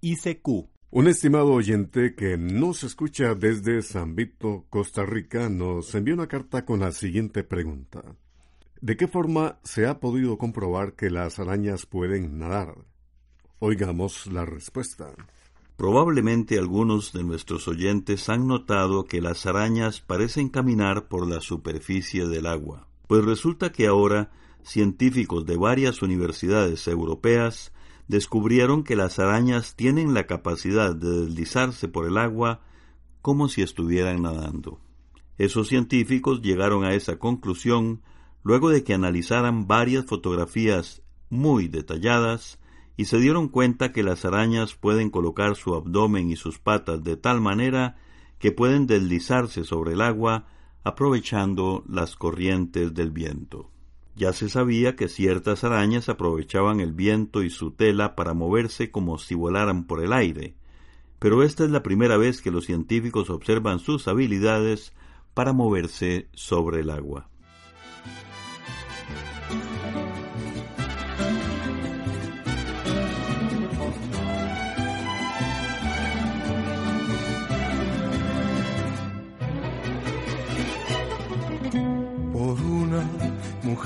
[0.00, 0.68] ICQ.
[0.90, 6.64] Un estimado oyente que nos escucha desde San Vito, Costa Rica, nos envió una carta
[6.64, 8.02] con la siguiente pregunta.
[8.80, 12.76] ¿De qué forma se ha podido comprobar que las arañas pueden nadar?
[13.58, 15.12] Oigamos la respuesta.
[15.76, 22.26] Probablemente algunos de nuestros oyentes han notado que las arañas parecen caminar por la superficie
[22.26, 24.30] del agua, pues resulta que ahora
[24.62, 27.72] científicos de varias universidades europeas
[28.08, 32.62] descubrieron que las arañas tienen la capacidad de deslizarse por el agua
[33.20, 34.80] como si estuvieran nadando.
[35.36, 38.02] Esos científicos llegaron a esa conclusión
[38.42, 42.58] luego de que analizaran varias fotografías muy detalladas
[42.96, 47.16] y se dieron cuenta que las arañas pueden colocar su abdomen y sus patas de
[47.16, 47.96] tal manera
[48.38, 50.46] que pueden deslizarse sobre el agua
[50.82, 53.70] aprovechando las corrientes del viento.
[54.18, 59.16] Ya se sabía que ciertas arañas aprovechaban el viento y su tela para moverse como
[59.16, 60.56] si volaran por el aire,
[61.20, 64.92] pero esta es la primera vez que los científicos observan sus habilidades
[65.34, 67.28] para moverse sobre el agua.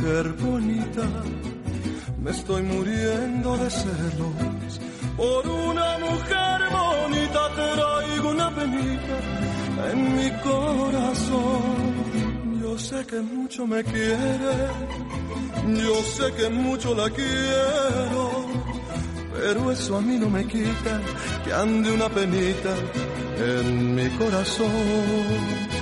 [0.03, 1.03] Mujer bonita,
[2.21, 4.81] me estoy muriendo de celos.
[5.17, 9.17] Por una mujer bonita traigo una penita
[9.93, 11.63] en mi corazón.
[12.61, 14.57] Yo sé que mucho me quiere,
[15.85, 18.47] yo sé que mucho la quiero,
[19.35, 21.01] pero eso a mí no me quita
[21.45, 22.75] que ande una penita
[23.39, 25.82] en mi corazón.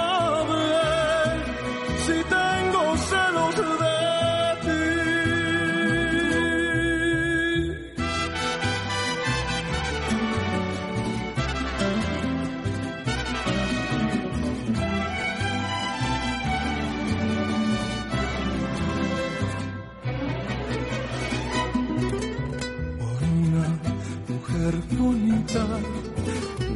[24.97, 25.65] Bonita,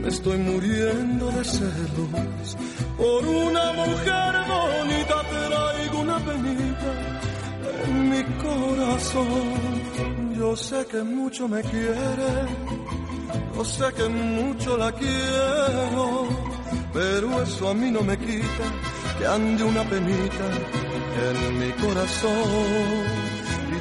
[0.01, 2.57] me estoy muriendo de celos.
[2.97, 6.91] Por una mujer bonita traigo una penita
[7.85, 10.35] en mi corazón.
[10.38, 12.31] Yo sé que mucho me quiere,
[13.56, 16.27] yo sé que mucho la quiero,
[16.94, 18.66] pero eso a mí no me quita
[19.17, 20.45] que ande una penita
[21.27, 23.25] en mi corazón.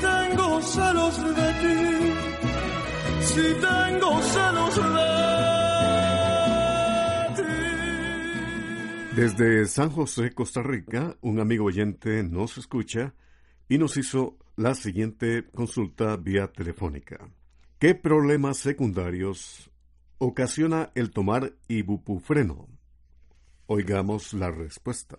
[0.00, 1.78] tengo celos de ti,
[3.20, 5.10] si tengo celos de
[7.36, 9.16] ti.
[9.16, 13.14] Desde San José, Costa Rica, un amigo oyente nos escucha
[13.68, 17.30] y nos hizo la siguiente consulta vía telefónica.
[17.78, 19.70] ¿Qué problemas secundarios
[20.18, 22.68] ocasiona el tomar ibuprofeno?
[23.66, 25.16] Oigamos la respuesta.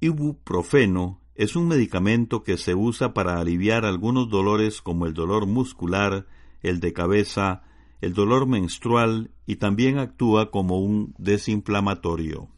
[0.00, 6.26] Ibuprofeno es un medicamento que se usa para aliviar algunos dolores como el dolor muscular,
[6.62, 7.62] el de cabeza,
[8.00, 12.48] el dolor menstrual y también actúa como un desinflamatorio.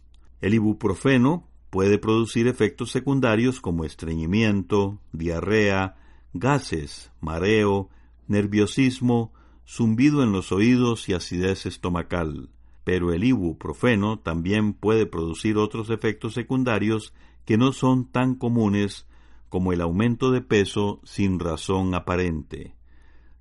[0.41, 5.97] El ibuprofeno puede producir efectos secundarios como estreñimiento, diarrea,
[6.33, 7.91] gases, mareo,
[8.29, 9.33] nerviosismo,
[9.67, 12.51] zumbido en los oídos y acidez estomacal.
[12.85, 17.13] pero el ibuprofeno también puede producir otros efectos secundarios
[17.49, 19.07] que no son tan comunes
[19.49, 22.75] como el aumento de peso sin razón aparente.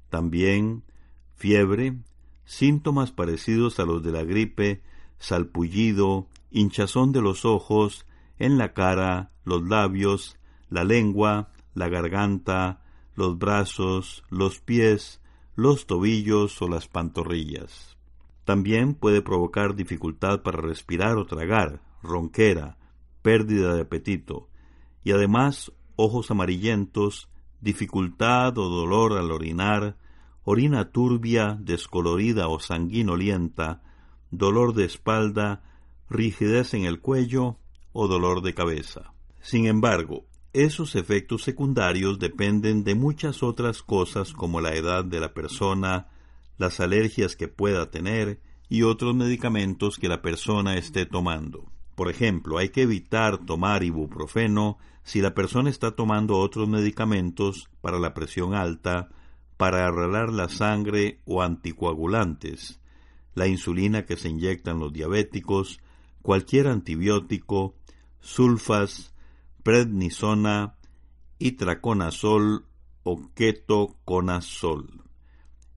[0.10, 0.86] También
[1.36, 1.98] fiebre,
[2.46, 4.82] síntomas parecidos a los de la gripe,
[5.20, 8.06] salpullido, hinchazón de los ojos,
[8.40, 10.38] en la cara, los labios,
[10.70, 15.20] la lengua, la garganta, los brazos, los pies,
[15.54, 17.98] los tobillos o las pantorrillas.
[18.46, 22.78] También puede provocar dificultad para respirar o tragar, ronquera,
[23.22, 24.50] pérdida de apetito,
[25.04, 27.30] y además ojos amarillentos,
[27.62, 29.98] dificultad o dolor al orinar,
[30.44, 33.82] orina turbia, descolorida o sanguinolienta,
[34.32, 35.64] dolor de espalda,
[36.10, 37.58] rigidez en el cuello
[37.92, 39.14] o dolor de cabeza.
[39.42, 45.34] Sin embargo, esos efectos secundarios dependen de muchas otras cosas como la edad de la
[45.34, 46.08] persona,
[46.58, 51.72] las alergias que pueda tener y otros medicamentos que la persona esté tomando.
[51.98, 57.98] Por ejemplo, hay que evitar tomar ibuprofeno si la persona está tomando otros medicamentos para
[57.98, 59.10] la presión alta,
[59.58, 62.80] para arreglar la sangre o anticoagulantes,
[63.34, 65.80] la insulina que se inyectan los diabéticos,
[66.22, 67.74] cualquier antibiótico,
[68.20, 69.16] sulfas,
[69.64, 70.76] prednisona,
[71.40, 72.68] itraconazol
[73.02, 75.02] o ketoconazol.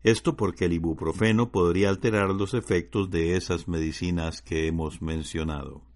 [0.02, 5.88] Esto porque el ibuprofeno podría alterar los efectos de esas medicinas que hemos mencionado.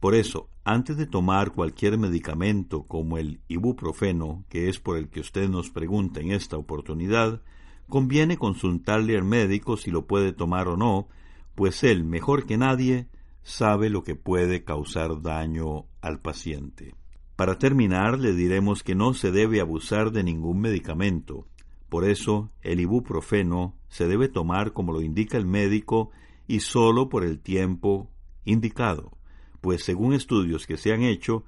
[0.00, 5.20] Por eso, antes de tomar cualquier medicamento como el ibuprofeno, que es por el que
[5.20, 7.42] usted nos pregunta en esta oportunidad,
[7.88, 11.08] conviene consultarle al médico si lo puede tomar o no,
[11.56, 13.08] pues él, mejor que nadie,
[13.42, 16.94] sabe lo que puede causar daño al paciente.
[17.34, 21.48] Para terminar, le diremos que no se debe abusar de ningún medicamento.
[21.88, 26.10] Por eso, el ibuprofeno se debe tomar como lo indica el médico
[26.46, 28.10] y solo por el tiempo
[28.44, 29.17] indicado
[29.60, 31.44] pues según estudios que se han hecho,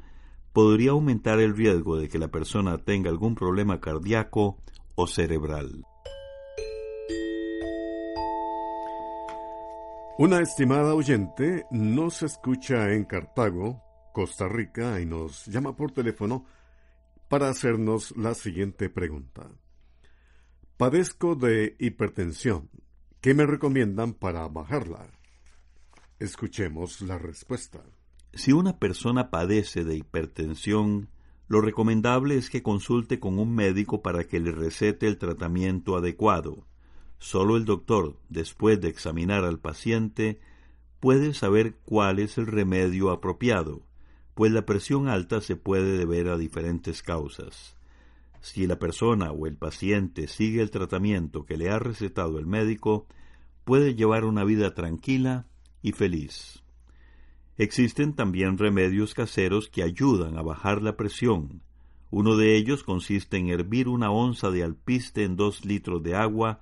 [0.52, 4.58] podría aumentar el riesgo de que la persona tenga algún problema cardíaco
[4.94, 5.84] o cerebral.
[10.18, 16.44] Una estimada oyente nos escucha en Cartago, Costa Rica, y nos llama por teléfono
[17.28, 19.48] para hacernos la siguiente pregunta.
[20.76, 22.68] Padezco de hipertensión.
[23.22, 25.08] ¿Qué me recomiendan para bajarla?
[26.18, 27.82] Escuchemos la respuesta.
[28.32, 31.09] Si una persona padece de hipertensión,
[31.49, 36.65] lo recomendable es que consulte con un médico para que le recete el tratamiento adecuado.
[37.19, 40.41] Solo el doctor, después de examinar al paciente,
[41.00, 43.82] puede saber cuál es el remedio apropiado,
[44.35, 47.77] pues la presión alta se puede deber a diferentes causas.
[48.41, 53.06] Si la persona o el paciente sigue el tratamiento que le ha recetado el médico,
[53.65, 55.47] puede llevar una vida tranquila
[55.82, 56.59] y feliz.
[57.60, 61.60] Existen también remedios caseros que ayudan a bajar la presión.
[62.10, 66.60] Uno de ellos consiste en hervir una onza de alpiste en dos litros de agua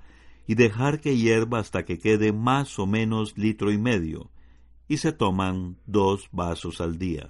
[0.49, 4.33] y dejar que hierva hasta que quede más o menos litro y medio,
[4.89, 7.29] y se toman dos vasos al día.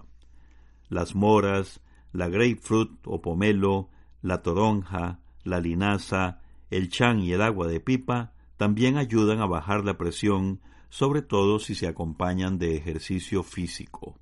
[0.88, 1.82] Las moras,
[2.14, 3.90] la grapefruit o pomelo,
[4.22, 9.84] la toronja, la linaza, el chan y el agua de pipa también ayudan a bajar
[9.84, 14.18] la presión sobre todo si se acompañan de ejercicio físico.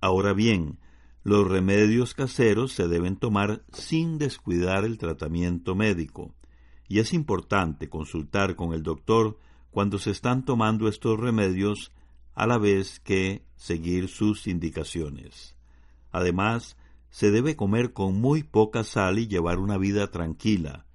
[0.00, 0.78] Ahora bien,
[1.22, 6.34] los remedios caseros se deben tomar sin descuidar el tratamiento médico,
[6.88, 9.38] y es importante consultar con el doctor
[9.70, 11.92] cuando se están tomando estos remedios
[12.34, 15.56] a la vez que seguir sus indicaciones.
[16.12, 16.76] Además,
[17.10, 20.86] se debe comer con muy poca sal y llevar una vida tranquila.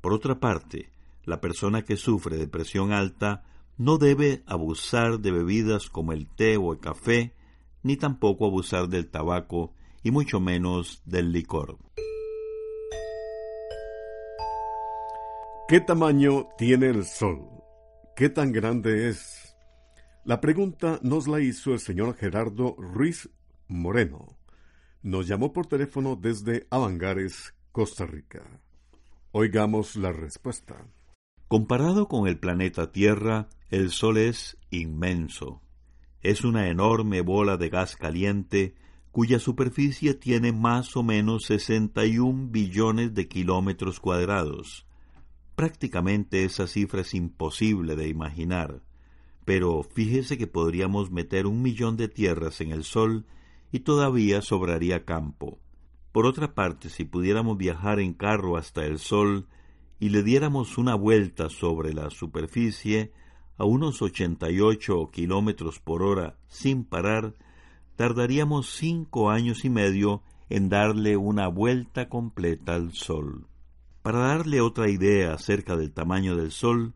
[0.00, 0.90] Por otra parte,
[1.24, 3.44] la persona que sufre de presión alta
[3.82, 7.34] no debe abusar de bebidas como el té o el café,
[7.82, 9.74] ni tampoco abusar del tabaco
[10.04, 11.78] y mucho menos del licor.
[15.66, 17.48] ¿Qué tamaño tiene el Sol?
[18.14, 19.56] ¿Qué tan grande es?
[20.24, 23.30] La pregunta nos la hizo el señor Gerardo Ruiz
[23.66, 24.38] Moreno.
[25.02, 28.44] Nos llamó por teléfono desde Avangares, Costa Rica.
[29.32, 30.86] Oigamos la respuesta.
[31.48, 35.62] Comparado con el planeta Tierra, el Sol es inmenso.
[36.20, 38.74] Es una enorme bola de gas caliente
[39.12, 44.86] cuya superficie tiene más o menos 61 billones de kilómetros cuadrados.
[45.54, 48.82] Prácticamente esa cifra es imposible de imaginar,
[49.46, 53.24] pero fíjese que podríamos meter un millón de tierras en el Sol
[53.72, 55.60] y todavía sobraría campo.
[56.12, 59.46] Por otra parte, si pudiéramos viajar en carro hasta el Sol,
[59.98, 63.12] y le diéramos una vuelta sobre la superficie,
[63.62, 67.34] a unos 88 kilómetros por hora sin parar,
[67.94, 73.46] tardaríamos cinco años y medio en darle una vuelta completa al Sol.
[74.02, 76.94] Para darle otra idea acerca del tamaño del Sol,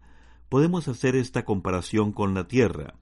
[0.49, 2.94] podemos hacer esta comparación con la Tierra.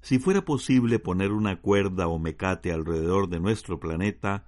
[0.00, 4.46] Si fuera posible poner una cuerda o mecate alrededor de nuestro planeta,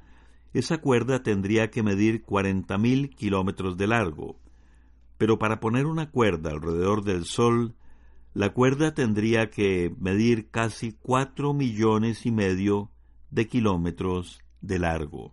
[0.55, 4.39] esa cuerda tendría que medir cuarenta mil kilómetros de largo.
[5.19, 7.75] Pero para poner una cuerda alrededor del Sol,
[8.37, 12.91] la cuerda tendría que medir casi cuatro millones y medio
[13.31, 15.33] de kilómetros de largo.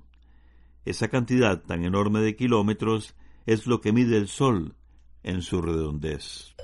[0.85, 3.13] Esa cantidad tan enorme de kilómetros
[3.45, 4.77] es lo que mide el Sol
[5.21, 6.55] en su redondez.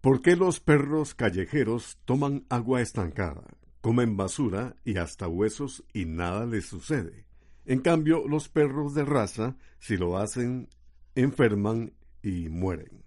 [0.00, 3.42] ¿Por qué los perros callejeros toman agua estancada,
[3.80, 7.26] comen basura y hasta huesos y nada les sucede?
[7.64, 10.68] En cambio, los perros de raza, si lo hacen,
[11.16, 11.95] enferman
[12.26, 13.04] y mueren.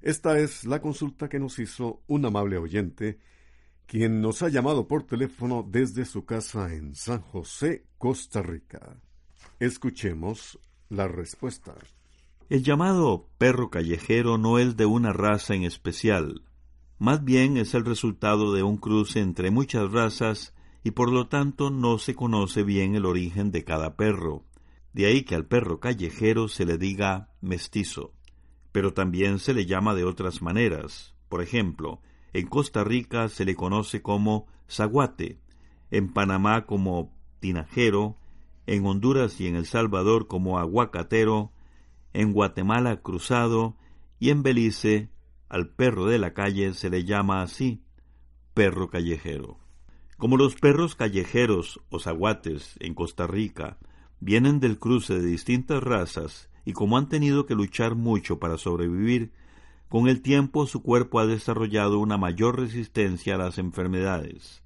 [0.00, 3.18] Esta es la consulta que nos hizo un amable oyente,
[3.86, 8.96] quien nos ha llamado por teléfono desde su casa en San José, Costa Rica.
[9.60, 10.58] Escuchemos
[10.88, 11.74] la respuesta.
[12.48, 16.42] El llamado perro callejero no es de una raza en especial,
[16.98, 21.70] más bien es el resultado de un cruce entre muchas razas y por lo tanto
[21.70, 24.44] no se conoce bien el origen de cada perro.
[24.96, 28.14] De ahí que al perro callejero se le diga mestizo.
[28.72, 31.14] Pero también se le llama de otras maneras.
[31.28, 32.00] Por ejemplo,
[32.32, 35.38] en Costa Rica se le conoce como zaguate,
[35.90, 38.16] en Panamá como tinajero,
[38.66, 41.52] en Honduras y en El Salvador como aguacatero,
[42.14, 43.76] en Guatemala cruzado
[44.18, 45.10] y en Belice
[45.50, 47.82] al perro de la calle se le llama así,
[48.54, 49.58] perro callejero.
[50.16, 53.76] Como los perros callejeros o zaguates en Costa Rica
[54.20, 59.32] vienen del cruce de distintas razas y como han tenido que luchar mucho para sobrevivir,
[59.88, 64.62] con el tiempo su cuerpo ha desarrollado una mayor resistencia a las enfermedades.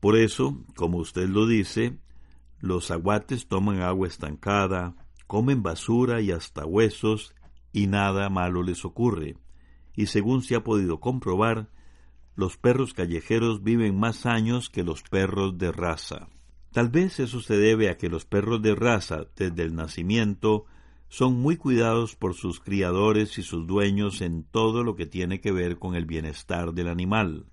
[0.00, 1.98] Por eso, como usted lo dice,
[2.58, 7.34] los aguates toman agua estancada, comen basura y hasta huesos,
[7.72, 9.36] y nada malo les ocurre.
[9.94, 11.68] Y según se ha podido comprobar,
[12.34, 16.28] los perros callejeros viven más años que los perros de raza.
[16.72, 20.64] Tal vez eso se debe a que los perros de raza, desde el nacimiento,
[21.08, 25.52] son muy cuidados por sus criadores y sus dueños en todo lo que tiene que
[25.52, 27.44] ver con el bienestar del animal.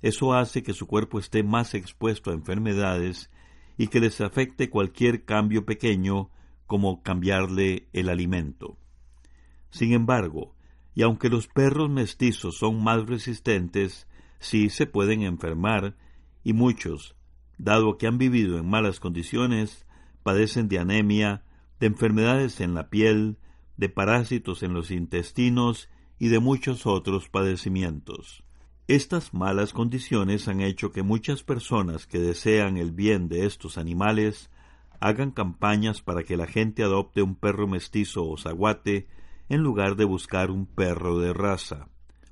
[0.00, 3.30] Eso hace que su cuerpo esté más expuesto a enfermedades
[3.76, 6.30] y que les afecte cualquier cambio pequeño
[6.66, 8.78] como cambiarle el alimento.
[9.70, 10.54] Sin embargo,
[10.94, 14.06] y aunque los perros mestizos son más resistentes,
[14.38, 15.96] sí se pueden enfermar
[16.44, 17.16] y muchos,
[17.58, 19.86] dado que han vivido en malas condiciones,
[20.22, 21.42] padecen de anemia,
[21.80, 23.38] de enfermedades en la piel,
[23.76, 25.88] de parásitos en los intestinos
[26.18, 28.44] y de muchos otros padecimientos.
[28.88, 34.50] Estas malas condiciones han hecho que muchas personas que desean el bien de estos animales
[35.00, 39.06] hagan campañas para que la gente adopte un perro mestizo o zaguate
[39.48, 41.88] en lugar de buscar un perro de raza.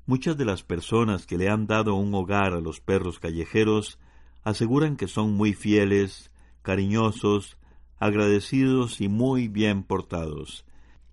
[0.07, 3.99] Muchas de las personas que le han dado un hogar a los perros callejeros
[4.47, 6.31] aseguran que son muy fieles,
[6.63, 7.59] cariñosos,
[7.99, 10.65] agradecidos y muy bien portados,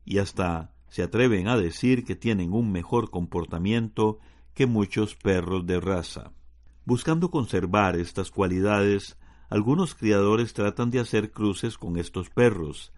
[0.05, 4.19] y hasta se atreven a decir que tienen un mejor comportamiento
[4.53, 6.31] que muchos perros de raza.
[6.85, 9.17] Buscando conservar estas cualidades,
[9.49, 12.93] algunos criadores tratan de hacer cruces con estos perros.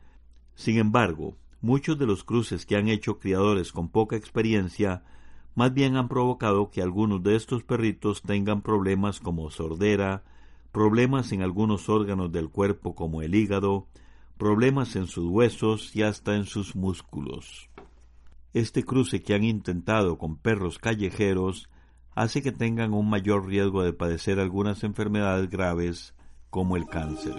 [0.53, 5.05] Sin embargo, muchos de los cruces que han hecho criadores con poca experiencia
[5.55, 10.23] más bien han provocado que algunos de estos perritos tengan problemas como sordera,
[10.71, 13.87] problemas en algunos órganos del cuerpo como el hígado,
[14.37, 17.69] problemas en sus huesos y hasta en sus músculos.
[18.53, 21.69] Este cruce que han intentado con perros callejeros
[22.15, 26.13] hace que tengan un mayor riesgo de padecer algunas enfermedades graves
[26.49, 27.35] como el cáncer.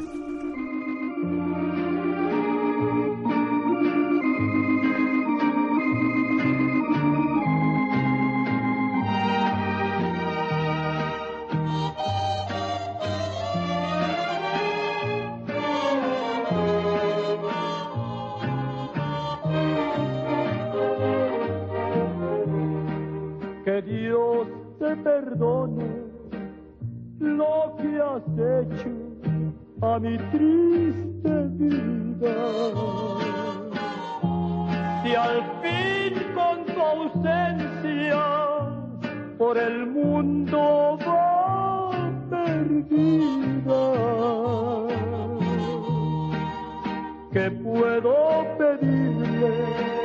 [30.00, 32.36] Mi triste vida.
[35.02, 38.24] Si al fin con tu ausencia
[39.38, 43.82] por el mundo va perdida,
[47.32, 49.95] ¿qué puedo pedirle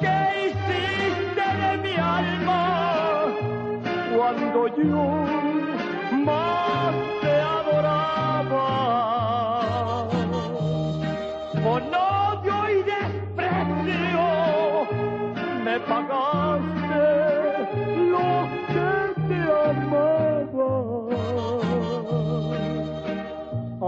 [0.00, 2.62] ¿Qué hiciste de mi alma
[4.16, 5.04] cuando yo
[6.24, 8.68] más te adoraba?
[11.64, 14.26] Con odio y desprecio
[15.64, 17.06] me pagaste
[18.12, 18.28] lo
[18.72, 18.90] que
[19.28, 20.70] te amaba.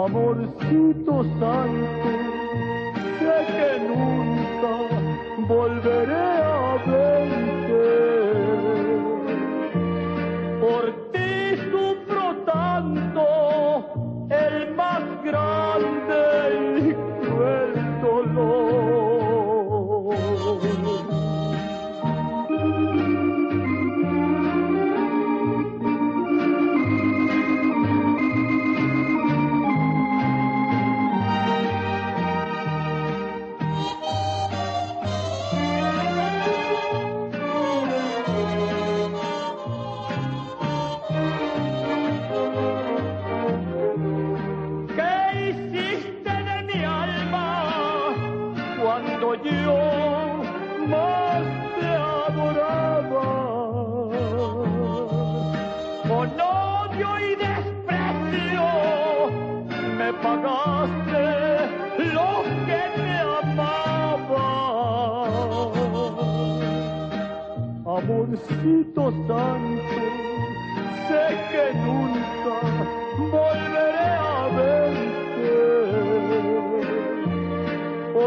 [0.04, 2.10] Amorcito santo,
[3.18, 4.74] sé que nunca
[5.48, 6.07] volveré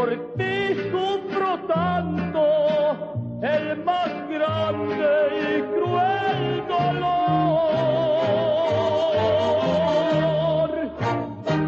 [0.02, 2.42] Por ti sufro tanto,
[3.40, 7.52] el más grande y cruel dolor.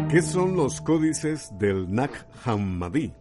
[0.09, 2.11] ¿Qué son los códices del Nag
[2.43, 3.13] Hammadi?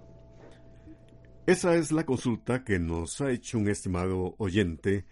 [1.47, 5.07] Esa es la consulta que nos ha hecho un estimado oyente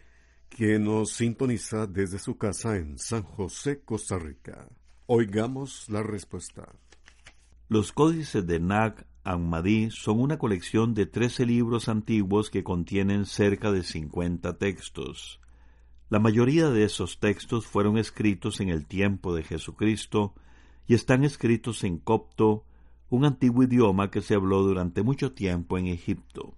[0.49, 4.67] que nos sintoniza desde su casa en San José, Costa Rica.
[5.07, 6.67] Oigamos la respuesta.
[7.69, 13.70] Los códices de Nag Hammadi son una colección de 13 libros antiguos que contienen cerca
[13.70, 15.40] de 50 textos.
[16.08, 20.35] La mayoría de esos textos fueron escritos en el tiempo de Jesucristo
[20.87, 22.64] y están escritos en copto,
[23.08, 26.54] un antiguo idioma que se habló durante mucho tiempo en Egipto.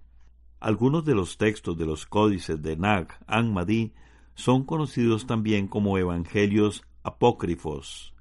[0.59, 3.93] Algunos de los textos de los códices de Nag Hammadi
[4.33, 8.14] son conocidos también como evangelios apócrifos.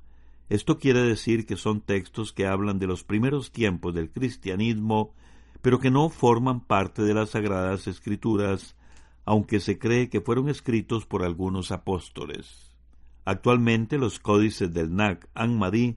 [0.48, 5.14] Esto quiere decir que son textos que hablan de los primeros tiempos del cristianismo,
[5.62, 8.76] pero que no forman parte de las sagradas escrituras,
[9.24, 12.76] aunque se cree que fueron escritos por algunos apóstoles.
[13.24, 15.96] Actualmente los códices del Nag Hammadi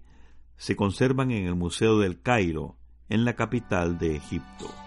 [0.56, 2.78] se conservan en el Museo del Cairo,
[3.10, 4.87] en la capital de Egipto.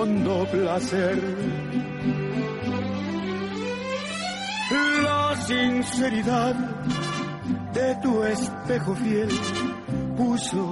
[0.00, 1.18] hondo placer.
[5.02, 6.54] La sinceridad
[7.74, 9.30] de tu espejo fiel
[10.16, 10.62] puso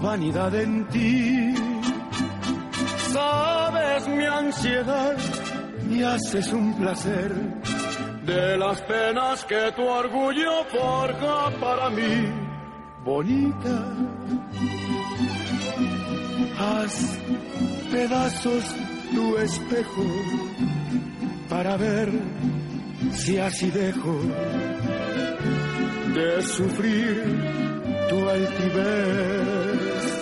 [0.00, 1.54] vanidad en ti.
[3.12, 5.16] Sabes mi ansiedad
[5.90, 7.30] y haces un placer
[8.24, 12.28] de las penas que tu orgullo forja para mí,
[13.04, 13.76] bonita.
[16.62, 17.18] Haz
[17.90, 18.64] pedazos
[19.12, 20.06] tu espejo
[21.48, 22.08] para ver
[23.12, 24.16] si así dejo
[26.14, 27.16] de sufrir
[28.08, 30.21] tu altivez.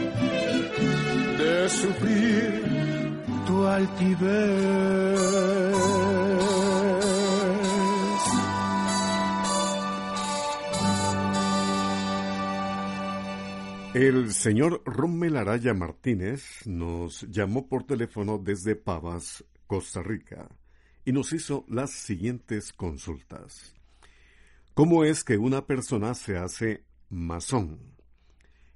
[1.69, 2.63] sufrir
[3.45, 5.21] tu altivez.
[13.93, 20.47] El señor Rommel Araya Martínez nos llamó por teléfono desde Pavas, Costa Rica,
[21.03, 23.73] y nos hizo las siguientes consultas.
[24.73, 28.00] ¿Cómo es que una persona se hace masón?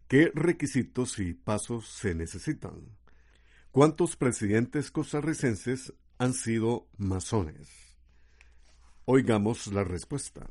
[0.08, 2.96] ¿Qué requisitos y pasos se necesitan?
[3.72, 7.98] ¿Cuántos presidentes costarricenses han sido masones?
[9.06, 10.48] Oigamos la respuesta.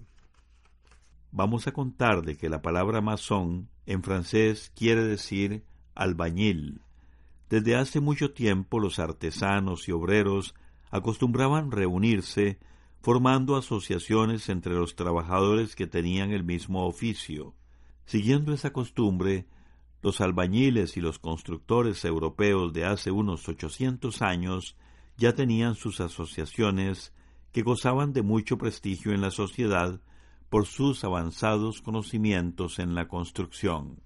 [1.31, 5.63] Vamos a contar de que la palabra masón en francés quiere decir
[5.95, 6.81] albañil.
[7.49, 10.57] Desde hace mucho tiempo los artesanos y obreros
[10.91, 12.59] acostumbraban reunirse
[13.03, 17.55] formando asociaciones entre los trabajadores que tenían el mismo oficio.
[18.07, 19.47] Siguiendo esa costumbre,
[20.03, 24.77] los albañiles y los constructores europeos de hace unos ochocientos años
[25.17, 27.15] ya tenían sus asociaciones
[27.53, 30.01] que gozaban de mucho prestigio en la sociedad
[30.51, 34.01] por sus avanzados conocimientos en la construcción.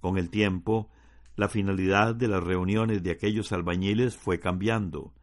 [0.00, 0.90] Con el tiempo,
[1.36, 5.14] la finalidad de las reuniones de aquellos albañiles fue cambiando.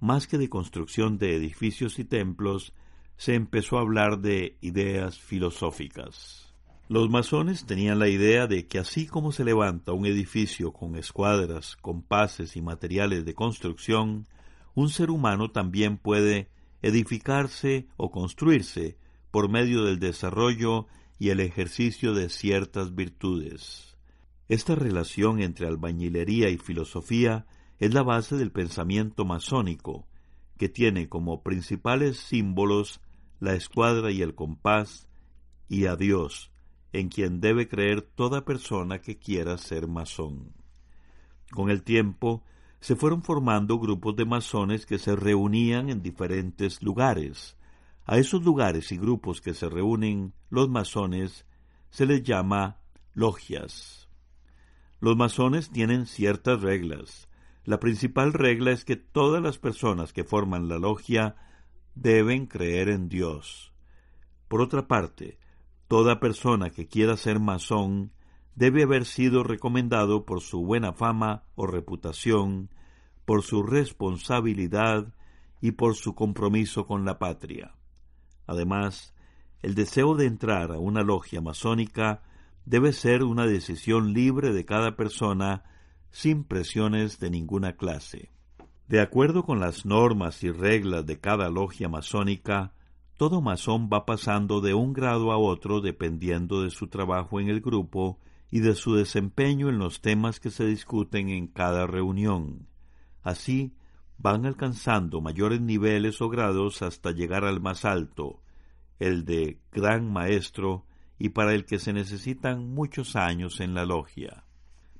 [0.00, 2.72] Más que de construcción de edificios y templos,
[3.16, 6.47] se empezó a hablar de ideas filosóficas.
[6.90, 11.76] Los masones tenían la idea de que así como se levanta un edificio con escuadras,
[11.76, 14.26] compases y materiales de construcción,
[14.74, 16.48] un ser humano también puede
[16.80, 18.96] edificarse o construirse
[19.30, 20.86] por medio del desarrollo
[21.18, 23.98] y el ejercicio de ciertas virtudes.
[24.48, 27.44] Esta relación entre albañilería y filosofía
[27.78, 30.08] es la base del pensamiento masónico,
[30.56, 33.02] que tiene como principales símbolos
[33.40, 35.06] la escuadra y el compás,
[35.68, 36.50] y a Dios,
[36.92, 40.52] en quien debe creer toda persona que quiera ser masón.
[41.50, 42.42] Con el tiempo,
[42.80, 47.58] se fueron formando grupos de masones que se reunían en diferentes lugares,
[48.08, 51.44] a esos lugares y grupos que se reúnen los masones
[51.90, 52.80] se les llama
[53.12, 54.08] logias.
[54.98, 57.28] Los masones tienen ciertas reglas.
[57.64, 61.36] La principal regla es que todas las personas que forman la logia
[61.94, 63.74] deben creer en Dios.
[64.48, 65.38] Por otra parte,
[65.88, 68.12] toda persona que quiera ser masón
[68.54, 72.70] debe haber sido recomendado por su buena fama o reputación,
[73.24, 75.14] por su responsabilidad
[75.60, 77.74] y por su compromiso con la patria.
[78.46, 79.14] Además,
[79.62, 82.22] el deseo de entrar a una logia masónica
[82.64, 85.64] debe ser una decisión libre de cada persona
[86.10, 88.30] sin presiones de ninguna clase.
[88.88, 92.72] De acuerdo con las normas y reglas de cada logia masónica,
[93.18, 97.60] todo masón va pasando de un grado a otro dependiendo de su trabajo en el
[97.60, 102.68] grupo y de su desempeño en los temas que se discuten en cada reunión.
[103.24, 103.74] Así,
[104.18, 108.40] van alcanzando mayores niveles o grados hasta llegar al más alto,
[109.00, 110.86] el de gran maestro
[111.18, 114.44] y para el que se necesitan muchos años en la logia.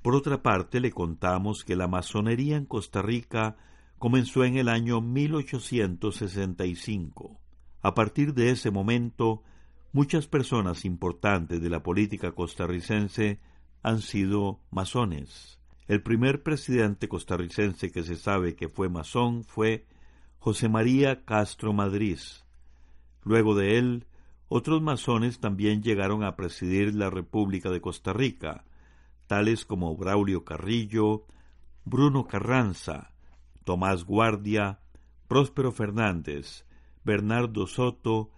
[0.01, 3.55] Por otra parte, le contamos que la masonería en Costa Rica
[3.97, 7.39] comenzó en el año 1865.
[7.81, 9.43] A partir de ese momento,
[9.93, 13.39] muchas personas importantes de la política costarricense
[13.81, 15.59] han sido masones.
[15.87, 19.87] El primer presidente costarricense que se sabe que fue masón fue
[20.37, 22.19] José María Castro Madrid.
[23.23, 24.05] Luego de él,
[24.49, 28.65] otros masones también llegaron a presidir la República de Costa Rica,
[29.27, 31.25] tales como Braulio Carrillo,
[31.85, 33.13] Bruno Carranza,
[33.63, 34.79] Tomás Guardia,
[35.27, 36.65] Próspero Fernández,
[37.03, 38.31] Bernardo Soto,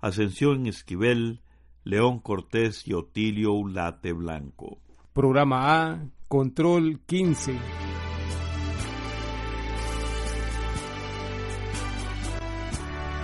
[0.00, 1.40] Ascensión Esquivel,
[1.84, 4.78] León Cortés y Otilio Ulate Blanco.
[5.12, 7.58] Programa A, Control 15.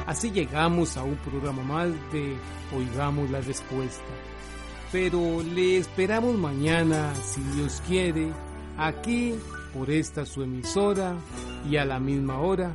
[0.07, 2.37] Así llegamos a un programa más de
[2.77, 4.05] Oigamos la Respuesta.
[4.93, 8.33] Pero le esperamos mañana, si Dios quiere,
[8.79, 9.35] aquí
[9.75, 11.17] por esta su emisora
[11.69, 12.75] y a la misma hora.